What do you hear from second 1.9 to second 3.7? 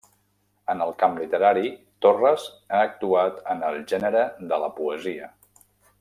Torres ha actuat en